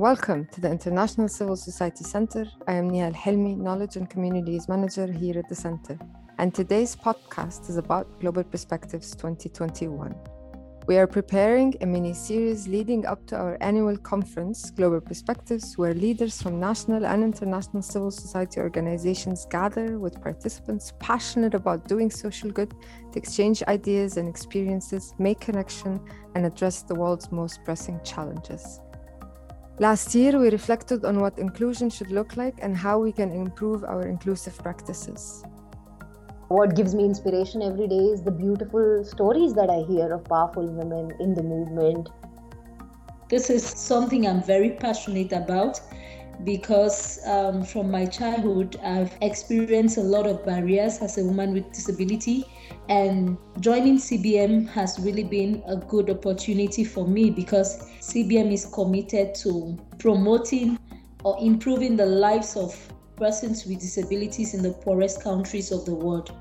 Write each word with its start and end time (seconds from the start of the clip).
Welcome 0.00 0.46
to 0.52 0.62
the 0.62 0.70
International 0.70 1.28
Civil 1.28 1.56
Society 1.56 2.04
Center. 2.04 2.46
I 2.66 2.72
am 2.72 2.90
Nihal 2.90 3.14
Helmi, 3.14 3.54
Knowledge 3.54 3.96
and 3.96 4.08
Communities 4.08 4.66
Manager 4.66 5.06
here 5.06 5.38
at 5.38 5.46
the 5.50 5.54
Center. 5.54 5.98
And 6.38 6.54
today's 6.54 6.96
podcast 6.96 7.68
is 7.68 7.76
about 7.76 8.18
Global 8.18 8.42
Perspectives 8.42 9.14
2021. 9.14 10.14
We 10.86 10.96
are 10.96 11.06
preparing 11.06 11.74
a 11.82 11.86
mini 11.86 12.14
series 12.14 12.66
leading 12.66 13.04
up 13.04 13.26
to 13.26 13.36
our 13.36 13.58
annual 13.60 13.98
conference, 13.98 14.70
Global 14.70 15.02
Perspectives, 15.02 15.76
where 15.76 15.92
leaders 15.92 16.40
from 16.40 16.58
national 16.58 17.04
and 17.04 17.22
international 17.22 17.82
civil 17.82 18.10
society 18.10 18.58
organizations 18.58 19.44
gather 19.50 19.98
with 19.98 20.18
participants 20.22 20.94
passionate 20.98 21.52
about 21.52 21.88
doing 21.88 22.10
social 22.10 22.50
good 22.50 22.72
to 23.12 23.18
exchange 23.18 23.62
ideas 23.64 24.16
and 24.16 24.30
experiences, 24.30 25.12
make 25.18 25.40
connection, 25.40 26.00
and 26.34 26.46
address 26.46 26.80
the 26.80 26.94
world's 26.94 27.30
most 27.30 27.62
pressing 27.64 28.00
challenges. 28.02 28.80
Last 29.80 30.14
year, 30.14 30.38
we 30.38 30.50
reflected 30.50 31.06
on 31.06 31.20
what 31.20 31.38
inclusion 31.38 31.88
should 31.88 32.10
look 32.10 32.36
like 32.36 32.58
and 32.60 32.76
how 32.76 32.98
we 32.98 33.12
can 33.12 33.32
improve 33.32 33.82
our 33.82 34.06
inclusive 34.06 34.58
practices. 34.58 35.42
What 36.48 36.76
gives 36.76 36.94
me 36.94 37.06
inspiration 37.06 37.62
every 37.62 37.88
day 37.88 38.04
is 38.12 38.22
the 38.22 38.30
beautiful 38.30 39.02
stories 39.06 39.54
that 39.54 39.70
I 39.70 39.90
hear 39.90 40.12
of 40.12 40.24
powerful 40.24 40.66
women 40.66 41.12
in 41.18 41.32
the 41.32 41.42
movement. 41.42 42.10
This 43.30 43.48
is 43.48 43.64
something 43.64 44.26
I'm 44.26 44.42
very 44.42 44.72
passionate 44.72 45.32
about 45.32 45.80
because 46.44 47.20
um, 47.26 47.62
from 47.62 47.90
my 47.90 48.06
childhood, 48.06 48.78
I've 48.82 49.16
experienced 49.20 49.98
a 49.98 50.02
lot 50.02 50.26
of 50.26 50.44
barriers 50.44 50.98
as 50.98 51.18
a 51.18 51.24
woman 51.24 51.52
with 51.52 51.72
disability. 51.72 52.44
And 52.88 53.36
joining 53.60 53.98
CBM 53.98 54.68
has 54.68 54.98
really 55.00 55.24
been 55.24 55.62
a 55.66 55.76
good 55.76 56.10
opportunity 56.10 56.84
for 56.84 57.06
me 57.06 57.30
because 57.30 57.82
CBM 58.00 58.52
is 58.52 58.66
committed 58.66 59.34
to 59.36 59.78
promoting 59.98 60.78
or 61.24 61.36
improving 61.40 61.96
the 61.96 62.06
lives 62.06 62.56
of 62.56 62.74
persons 63.16 63.66
with 63.66 63.80
disabilities 63.80 64.54
in 64.54 64.62
the 64.62 64.72
poorest 64.72 65.22
countries 65.22 65.70
of 65.70 65.84
the 65.84 65.94
world. 65.94 66.32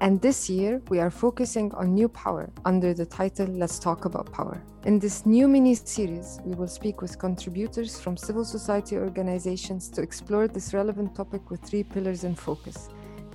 And 0.00 0.20
this 0.20 0.48
year, 0.48 0.80
we 0.90 1.00
are 1.00 1.10
focusing 1.10 1.72
on 1.74 1.92
new 1.92 2.08
power 2.08 2.50
under 2.64 2.94
the 2.94 3.04
title 3.04 3.48
Let's 3.48 3.80
Talk 3.80 4.04
About 4.04 4.30
Power. 4.30 4.62
In 4.84 5.00
this 5.00 5.26
new 5.26 5.48
mini 5.48 5.74
series, 5.74 6.38
we 6.44 6.54
will 6.54 6.68
speak 6.68 7.02
with 7.02 7.18
contributors 7.18 7.98
from 7.98 8.16
civil 8.16 8.44
society 8.44 8.96
organizations 8.96 9.88
to 9.90 10.00
explore 10.00 10.46
this 10.46 10.72
relevant 10.72 11.16
topic 11.16 11.50
with 11.50 11.60
three 11.62 11.82
pillars 11.82 12.22
in 12.22 12.34
focus 12.34 12.90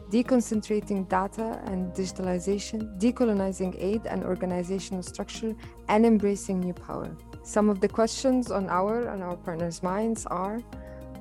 deconcentrating 0.09 1.09
data 1.09 1.59
and 1.65 1.91
digitalization, 1.93 2.79
decolonizing 2.99 3.75
aid 3.79 4.05
and 4.05 4.23
organizational 4.23 5.01
structure, 5.01 5.55
and 5.89 6.05
embracing 6.05 6.59
new 6.59 6.73
power. 6.73 7.09
Some 7.41 7.67
of 7.67 7.81
the 7.81 7.87
questions 7.87 8.51
on 8.51 8.69
our 8.69 9.07
and 9.07 9.23
our 9.23 9.35
partners' 9.35 9.81
minds 9.81 10.27
are 10.27 10.61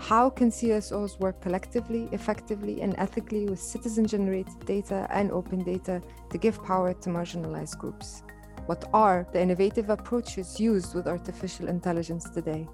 how 0.03 0.29
can 0.29 0.51
CSOs 0.51 1.21
work 1.21 1.41
collectively, 1.41 2.09
effectively, 2.11 2.81
and 2.81 2.93
ethically 2.99 3.47
with 3.47 3.61
citizen 3.61 4.05
generated 4.05 4.67
data 4.67 5.07
and 5.11 5.31
open 5.31 5.63
data 5.63 6.03
to 6.29 6.39
give 6.39 6.63
power 6.65 6.93
to 6.93 7.09
marginalized 7.09 7.79
groups? 7.79 8.25
What 8.67 8.85
are 8.93 9.29
the 9.33 9.41
innovative 9.41 9.91
approaches 9.91 10.59
used 10.59 10.97
with 10.97 11.07
artificial 11.07 11.69
intelligence 11.69 12.29
today? 12.29 12.69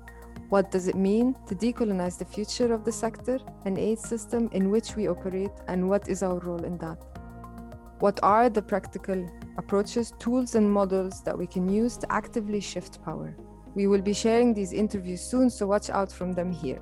What 0.49 0.71
does 0.71 0.89
it 0.89 0.95
mean 0.95 1.37
to 1.49 1.55
decolonize 1.55 2.19
the 2.19 2.25
future 2.25 2.73
of 2.73 2.87
the 2.87 2.93
sector 2.93 3.39
and 3.67 3.77
aid 3.77 3.99
system 3.99 4.49
in 4.53 4.71
which 4.71 4.97
we 4.97 5.07
operate, 5.07 5.53
and 5.67 5.87
what 5.87 6.09
is 6.09 6.23
our 6.23 6.39
role 6.39 6.65
in 6.65 6.79
that? 6.79 7.05
What 7.99 8.21
are 8.23 8.49
the 8.49 8.63
practical 8.63 9.29
approaches, 9.59 10.15
tools, 10.19 10.55
and 10.55 10.73
models 10.73 11.23
that 11.25 11.37
we 11.37 11.47
can 11.47 11.69
use 11.69 11.99
to 11.99 12.11
actively 12.11 12.61
shift 12.61 13.05
power? 13.05 13.37
We 13.75 13.87
will 13.87 14.01
be 14.01 14.15
sharing 14.15 14.55
these 14.55 14.73
interviews 14.73 15.21
soon, 15.21 15.51
so 15.51 15.67
watch 15.67 15.91
out 15.91 16.11
from 16.11 16.33
them 16.33 16.51
here. 16.51 16.81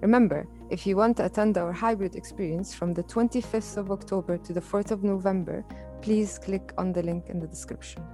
Remember, 0.00 0.46
if 0.70 0.86
you 0.86 0.96
want 0.96 1.16
to 1.16 1.24
attend 1.24 1.58
our 1.58 1.72
hybrid 1.72 2.14
experience 2.14 2.72
from 2.72 2.94
the 2.94 3.02
25th 3.02 3.76
of 3.78 3.90
October 3.90 4.38
to 4.38 4.52
the 4.52 4.60
4th 4.60 4.92
of 4.92 5.02
November, 5.02 5.64
please 6.02 6.38
click 6.38 6.72
on 6.78 6.92
the 6.92 7.02
link 7.02 7.28
in 7.28 7.40
the 7.40 7.48
description. 7.48 8.04